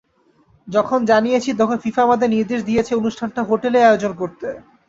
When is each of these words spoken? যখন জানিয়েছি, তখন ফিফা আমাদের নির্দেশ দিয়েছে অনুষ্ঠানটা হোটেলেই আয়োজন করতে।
যখন 0.67 0.99
জানিয়েছি, 1.05 1.49
তখন 1.59 1.77
ফিফা 1.83 2.01
আমাদের 2.03 2.27
নির্দেশ 2.29 2.59
দিয়েছে 2.65 2.91
অনুষ্ঠানটা 2.95 3.41
হোটেলেই 3.43 3.87
আয়োজন 3.89 4.11
করতে। 4.21 4.47